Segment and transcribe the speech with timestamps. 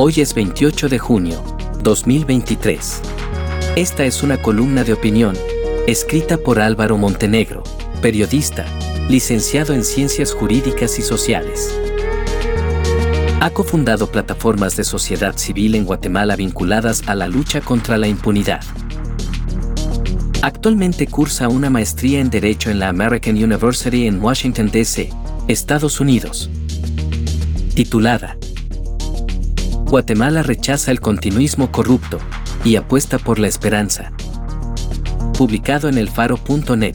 [0.00, 1.42] Hoy es 28 de junio,
[1.82, 3.00] 2023.
[3.74, 5.36] Esta es una columna de opinión,
[5.88, 7.64] escrita por Álvaro Montenegro,
[8.00, 8.64] periodista,
[9.08, 11.76] licenciado en Ciencias Jurídicas y Sociales.
[13.40, 18.60] Ha cofundado plataformas de sociedad civil en Guatemala vinculadas a la lucha contra la impunidad.
[20.42, 25.10] Actualmente cursa una maestría en Derecho en la American University en Washington, D.C.,
[25.48, 26.48] Estados Unidos.
[27.74, 28.37] Titulada
[29.88, 32.18] Guatemala rechaza el continuismo corrupto
[32.62, 34.12] y apuesta por la esperanza.
[35.38, 36.94] Publicado en elfaro.net.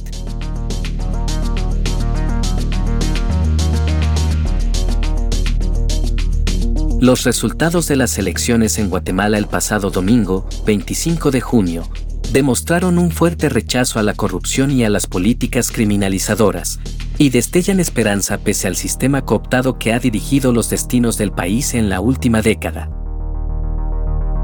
[7.00, 11.90] Los resultados de las elecciones en Guatemala el pasado domingo, 25 de junio,
[12.32, 16.80] demostraron un fuerte rechazo a la corrupción y a las políticas criminalizadoras,
[17.18, 21.90] y destellan esperanza pese al sistema cooptado que ha dirigido los destinos del país en
[21.90, 22.90] la última década.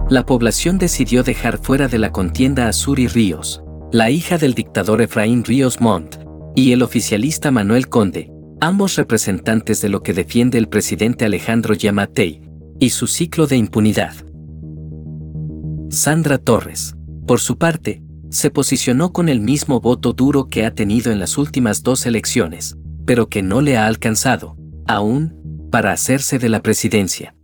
[0.09, 5.02] La población decidió dejar fuera de la contienda a Suri Ríos, la hija del dictador
[5.02, 6.17] Efraín Ríos Montt,
[6.56, 12.42] y el oficialista Manuel Conde, ambos representantes de lo que defiende el presidente Alejandro Yamatei,
[12.80, 14.14] y su ciclo de impunidad.
[15.90, 21.11] Sandra Torres, por su parte, se posicionó con el mismo voto duro que ha tenido
[21.11, 24.55] en las últimas dos elecciones, pero que no le ha alcanzado,
[24.88, 27.35] aún, para hacerse de la presidencia.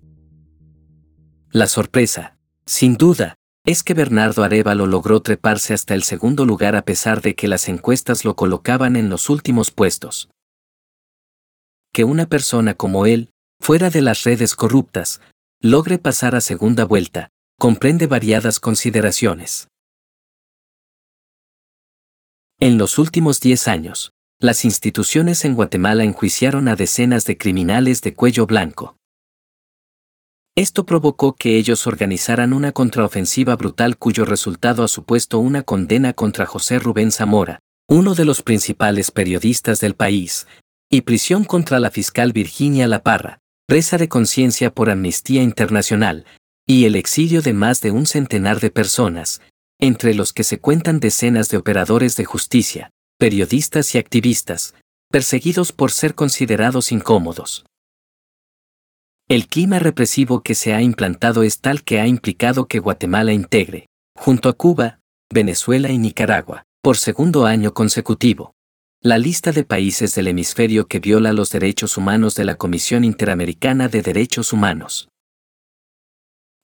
[1.51, 6.83] La sorpresa, sin duda, es que Bernardo Arevalo logró treparse hasta el segundo lugar a
[6.83, 10.29] pesar de que las encuestas lo colocaban en los últimos puestos.
[11.91, 15.21] Que una persona como él, fuera de las redes corruptas,
[15.61, 19.67] logre pasar a segunda vuelta, comprende variadas consideraciones.
[22.61, 28.13] En los últimos 10 años, las instituciones en Guatemala enjuiciaron a decenas de criminales de
[28.13, 28.95] cuello blanco.
[30.55, 36.45] Esto provocó que ellos organizaran una contraofensiva brutal cuyo resultado ha supuesto una condena contra
[36.45, 40.47] José Rubén Zamora, uno de los principales periodistas del país,
[40.89, 46.25] y prisión contra la fiscal Virginia La Parra, presa de conciencia por Amnistía Internacional,
[46.65, 49.41] y el exilio de más de un centenar de personas,
[49.79, 54.75] entre los que se cuentan decenas de operadores de justicia, periodistas y activistas,
[55.11, 57.65] perseguidos por ser considerados incómodos.
[59.27, 63.87] El clima represivo que se ha implantado es tal que ha implicado que Guatemala integre,
[64.15, 64.99] junto a Cuba,
[65.33, 68.53] Venezuela y Nicaragua, por segundo año consecutivo,
[69.01, 73.87] la lista de países del hemisferio que viola los derechos humanos de la Comisión Interamericana
[73.87, 75.09] de Derechos Humanos.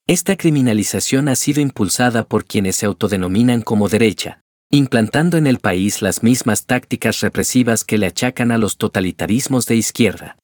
[0.07, 4.41] Esta criminalización ha sido impulsada por quienes se autodenominan como derecha,
[4.71, 9.75] implantando en el país las mismas tácticas represivas que le achacan a los totalitarismos de
[9.75, 10.37] izquierda.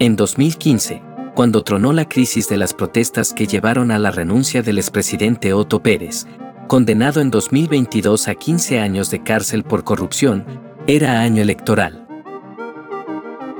[0.00, 1.02] En 2015,
[1.34, 5.82] cuando tronó la crisis de las protestas que llevaron a la renuncia del expresidente Otto
[5.82, 6.26] Pérez,
[6.66, 12.06] condenado en 2022 a 15 años de cárcel por corrupción, era año electoral.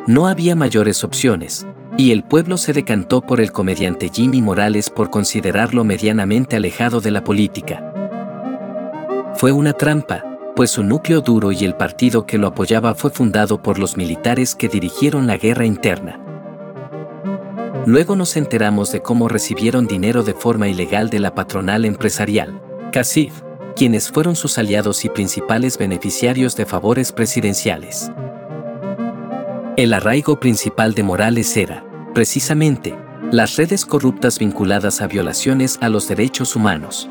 [0.08, 1.64] No había mayores opciones,
[1.96, 7.12] y el pueblo se decantó por el comediante Jimmy Morales por considerarlo medianamente alejado de
[7.12, 7.92] la política.
[9.36, 10.24] Fue una trampa,
[10.56, 14.56] pues su núcleo duro y el partido que lo apoyaba fue fundado por los militares
[14.56, 16.18] que dirigieron la guerra interna.
[17.86, 22.60] Luego nos enteramos de cómo recibieron dinero de forma ilegal de la patronal empresarial,
[22.90, 28.10] CACIF, quienes fueron sus aliados y principales beneficiarios de favores presidenciales.
[29.76, 31.84] El arraigo principal de Morales era,
[32.14, 32.94] precisamente,
[33.30, 37.08] las redes corruptas vinculadas a violaciones a los derechos humanos.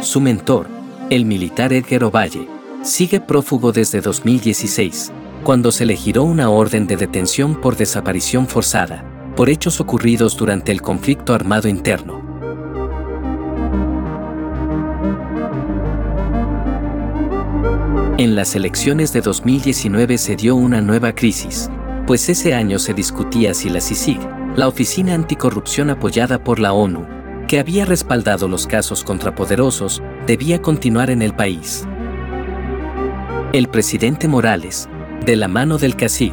[0.00, 0.66] Su mentor,
[1.10, 2.48] el militar Edgar Ovalle,
[2.82, 5.12] sigue prófugo desde 2016,
[5.44, 9.04] cuando se le giró una orden de detención por desaparición forzada,
[9.36, 12.27] por hechos ocurridos durante el conflicto armado interno.
[18.18, 21.70] En las elecciones de 2019 se dio una nueva crisis,
[22.04, 24.18] pues ese año se discutía si la CICIG,
[24.56, 27.06] la Oficina Anticorrupción apoyada por la ONU,
[27.46, 31.86] que había respaldado los casos contra poderosos, debía continuar en el país.
[33.52, 34.88] El presidente Morales,
[35.24, 36.32] de la mano del CACID,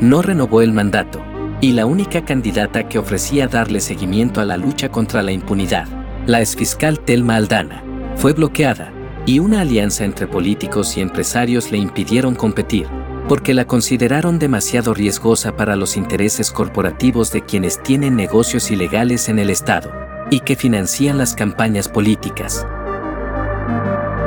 [0.00, 1.20] no renovó el mandato,
[1.60, 5.88] y la única candidata que ofrecía darle seguimiento a la lucha contra la impunidad,
[6.28, 7.82] la exfiscal Telma Aldana,
[8.14, 8.92] fue bloqueada,
[9.26, 12.86] y una alianza entre políticos y empresarios le impidieron competir,
[13.28, 19.38] porque la consideraron demasiado riesgosa para los intereses corporativos de quienes tienen negocios ilegales en
[19.38, 19.90] el Estado,
[20.30, 22.66] y que financian las campañas políticas.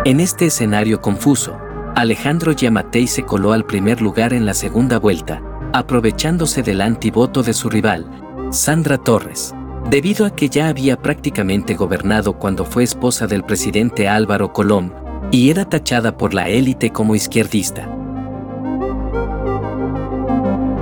[0.05, 1.59] En este escenario confuso,
[1.95, 5.41] Alejandro Yamatei se coló al primer lugar en la segunda vuelta,
[5.73, 8.09] aprovechándose del antivoto de su rival,
[8.51, 9.53] Sandra Torres,
[9.89, 14.93] debido a que ya había prácticamente gobernado cuando fue esposa del presidente Álvaro Colón,
[15.31, 17.89] y era tachada por la élite como izquierdista.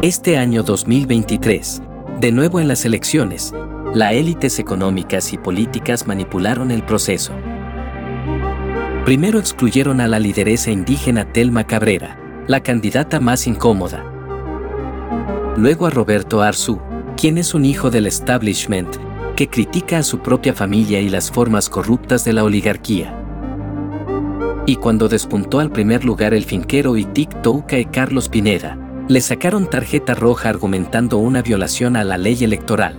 [0.01, 1.81] Este año 2023,
[2.19, 3.53] de nuevo en las elecciones,
[3.93, 7.33] las élites económicas y políticas manipularon el proceso.
[9.05, 14.03] Primero excluyeron a la lideresa indígena Telma Cabrera, la candidata más incómoda.
[15.57, 16.79] Luego a Roberto Arzú,
[17.15, 18.95] quien es un hijo del establishment,
[19.35, 23.13] que critica a su propia familia y las formas corruptas de la oligarquía.
[24.65, 28.77] Y cuando despuntó al primer lugar el finquero y Touca y Carlos Pineda,
[29.07, 32.97] le sacaron tarjeta roja argumentando una violación a la ley electoral.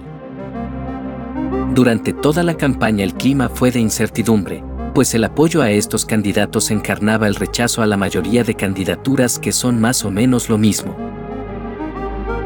[1.75, 4.63] Durante toda la campaña el clima fue de incertidumbre,
[4.95, 9.53] pues el apoyo a estos candidatos encarnaba el rechazo a la mayoría de candidaturas que
[9.53, 11.06] son más o menos lo mismo.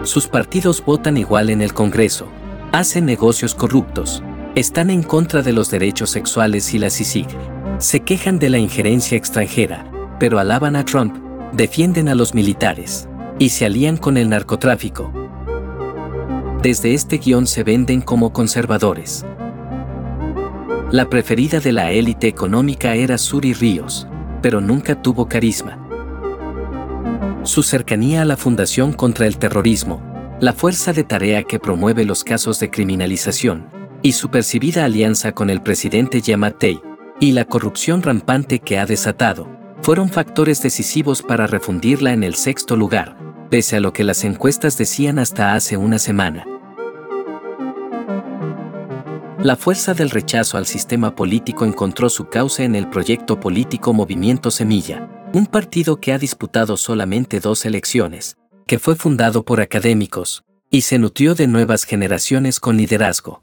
[0.03, 2.27] Sus partidos votan igual en el Congreso,
[2.73, 4.23] hacen negocios corruptos,
[4.55, 7.29] están en contra de los derechos sexuales y la CICIG,
[7.79, 9.85] se quejan de la injerencia extranjera,
[10.19, 11.17] pero alaban a Trump,
[11.53, 13.07] defienden a los militares.
[13.39, 15.11] Y se alían con el narcotráfico.
[16.63, 19.25] Desde este guion se venden como conservadores.
[20.91, 24.07] La preferida de la élite económica era Suri Ríos,
[24.43, 25.90] pero nunca tuvo carisma
[27.43, 30.03] su cercanía a la Fundación contra el Terrorismo,
[30.41, 33.69] la fuerza de tarea que promueve los casos de criminalización,
[34.03, 36.81] y su percibida alianza con el presidente Yamatei,
[37.19, 39.49] y la corrupción rampante que ha desatado,
[39.83, 43.17] fueron factores decisivos para refundirla en el sexto lugar,
[43.51, 46.47] pese a lo que las encuestas decían hasta hace una semana.
[49.43, 54.51] La fuerza del rechazo al sistema político encontró su causa en el proyecto político Movimiento
[54.51, 58.37] Semilla, un partido que ha disputado solamente dos elecciones,
[58.67, 63.43] que fue fundado por académicos, y se nutrió de nuevas generaciones con liderazgo.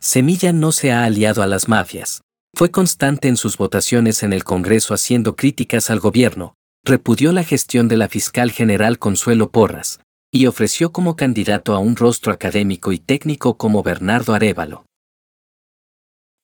[0.00, 2.22] Semilla no se ha aliado a las mafias,
[2.54, 7.86] fue constante en sus votaciones en el Congreso haciendo críticas al gobierno, repudió la gestión
[7.86, 10.00] de la fiscal general Consuelo Porras,
[10.32, 14.86] y ofreció como candidato a un rostro académico y técnico como Bernardo Arevalo.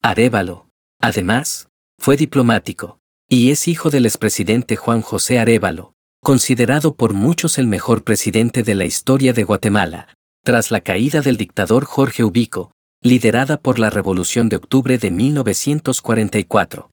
[0.03, 0.69] Arevalo,
[1.01, 1.69] además,
[1.99, 2.99] fue diplomático,
[3.35, 8.75] y es hijo del expresidente Juan José Arevalo, considerado por muchos el mejor presidente de
[8.75, 10.15] la historia de Guatemala,
[10.45, 16.91] tras la caída del dictador Jorge Ubico, liderada por la Revolución de Octubre de 1944.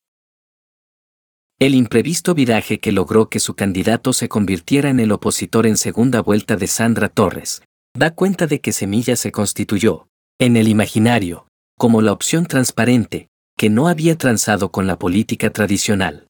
[1.59, 6.21] El imprevisto viraje que logró que su candidato se convirtiera en el opositor en segunda
[6.21, 7.63] vuelta de Sandra Torres,
[7.94, 10.07] da cuenta de que Semilla se constituyó,
[10.39, 11.47] en el imaginario,
[11.77, 13.27] como la opción transparente,
[13.57, 16.27] que no había transado con la política tradicional.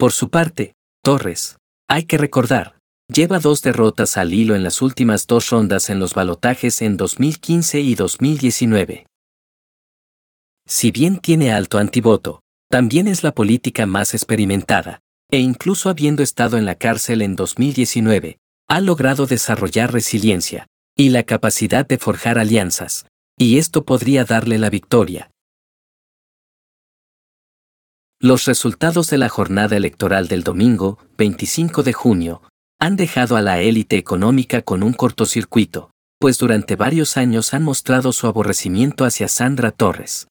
[0.00, 0.72] Por su parte,
[1.04, 2.78] Torres, hay que recordar,
[3.12, 7.80] lleva dos derrotas al hilo en las últimas dos rondas en los balotajes en 2015
[7.80, 9.06] y 2019.
[10.66, 12.40] Si bien tiene alto antivoto,
[12.70, 18.38] también es la política más experimentada, e incluso habiendo estado en la cárcel en 2019,
[18.70, 20.66] ha logrado desarrollar resiliencia
[20.96, 23.04] y la capacidad de forjar alianzas,
[23.38, 25.30] y esto podría darle la victoria,
[28.20, 32.42] los resultados de la jornada electoral del domingo, 25 de junio,
[32.78, 38.12] han dejado a la élite económica con un cortocircuito, pues durante varios años han mostrado
[38.12, 40.28] su aborrecimiento hacia Sandra Torres.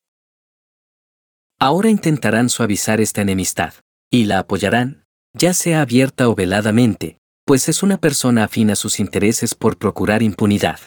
[1.60, 3.74] Ahora intentarán suavizar esta enemistad,
[4.12, 5.04] y la apoyarán,
[5.34, 10.22] ya sea abierta o veladamente, pues es una persona afín a sus intereses por procurar
[10.22, 10.80] impunidad.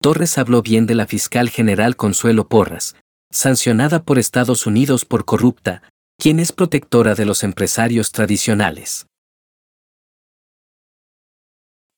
[0.00, 2.94] Torres habló bien de la fiscal general Consuelo Porras,
[3.32, 5.82] sancionada por Estados Unidos por corrupta,
[6.18, 9.06] quien es protectora de los empresarios tradicionales.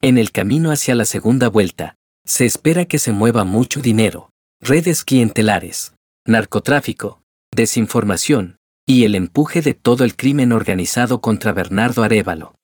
[0.01, 5.05] En el camino hacia la segunda vuelta, se espera que se mueva mucho dinero, redes
[5.05, 5.95] clientelares,
[6.27, 7.23] narcotráfico,
[7.55, 12.55] desinformación, y el empuje de todo el crimen organizado contra Bernardo Arevalo.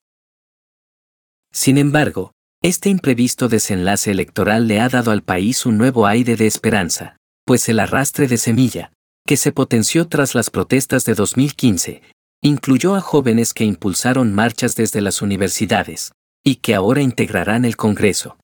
[1.52, 2.32] Sin embargo,
[2.62, 7.17] este imprevisto desenlace electoral le ha dado al país un nuevo aire de esperanza
[7.48, 8.92] pues el arrastre de semilla,
[9.26, 12.02] que se potenció tras las protestas de 2015,
[12.42, 16.12] incluyó a jóvenes que impulsaron marchas desde las universidades,
[16.44, 18.36] y que ahora integrarán el Congreso.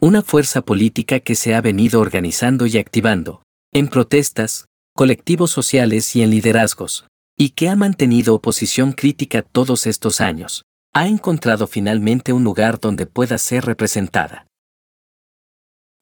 [0.00, 3.42] Una fuerza política que se ha venido organizando y activando,
[3.72, 10.20] en protestas, colectivos sociales y en liderazgos, y que ha mantenido oposición crítica todos estos
[10.20, 10.62] años,
[10.94, 14.46] ha encontrado finalmente un lugar donde pueda ser representada.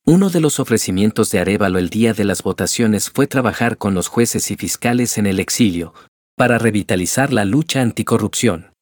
[0.09, 4.09] Uno de los ofrecimientos de Arevalo el día de las votaciones fue trabajar con los
[4.09, 5.93] jueces y fiscales en el exilio,
[6.35, 8.73] para revitalizar la lucha anticorrupción.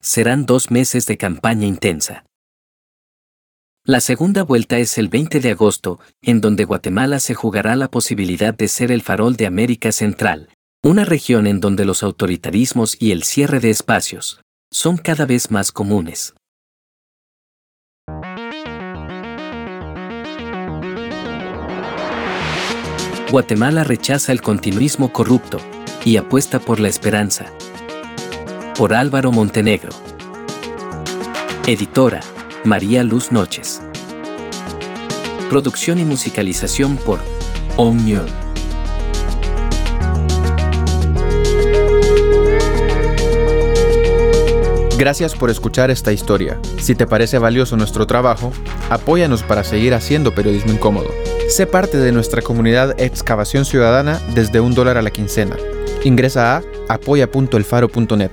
[0.00, 2.24] Serán dos meses de campaña intensa.
[3.84, 8.54] La segunda vuelta es el 20 de agosto, en donde Guatemala se jugará la posibilidad
[8.54, 10.48] de ser el farol de América Central,
[10.82, 14.40] una región en donde los autoritarismos y el cierre de espacios
[14.72, 16.32] son cada vez más comunes.
[23.30, 25.58] Guatemala rechaza el continuismo corrupto
[26.04, 27.46] y apuesta por la esperanza.
[28.78, 29.90] Por Álvaro Montenegro.
[31.66, 32.20] Editora,
[32.62, 33.82] María Luz Noches.
[35.50, 37.18] Producción y musicalización por
[37.76, 38.26] Omnium.
[44.96, 46.60] Gracias por escuchar esta historia.
[46.78, 48.52] Si te parece valioso nuestro trabajo,
[48.88, 51.10] apóyanos para seguir haciendo periodismo incómodo.
[51.56, 55.56] Sé parte de nuestra comunidad Excavación Ciudadana desde un dólar a la quincena.
[56.04, 58.30] Ingresa a apoya.elfaro.net.